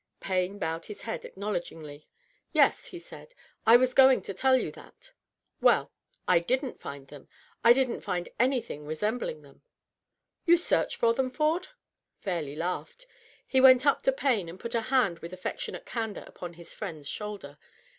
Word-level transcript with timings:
Payne 0.19 0.57
bowed 0.57 0.85
his 0.85 1.03
head 1.03 1.25
acknowledgingly." 1.25 2.07
Yes," 2.53 2.87
he 2.87 2.97
said," 2.97 3.35
I 3.67 3.77
was 3.77 3.93
going 3.93 4.23
to 4.23 4.33
tell 4.33 4.57
you 4.57 4.71
that."" 4.71 5.11
Well,.. 5.61 5.91
I 6.27 6.39
didn't 6.39 6.81
find 6.81 7.07
them. 7.07 7.29
I 7.63 7.71
didn't 7.73 8.01
find 8.01 8.27
anything 8.39 8.87
resembling 8.87 9.43
ihem."" 9.43 9.61
You 10.47 10.57
searched 10.57 10.95
for 10.97 11.13
them. 11.13 11.29
Ford?" 11.29 11.67
Fairleigh 12.23 12.55
laughed. 12.57 13.05
He 13.45 13.61
went 13.61 13.85
up 13.85 14.01
to 14.01 14.11
Payne 14.11 14.49
and 14.49 14.59
put 14.59 14.73
a 14.73 14.81
hand 14.89 15.19
with 15.19 15.33
affectionate 15.33 15.85
candor 15.85 16.23
upon 16.25 16.53
his 16.53 16.73
friends 16.73 17.07
shoulder. 17.07 17.59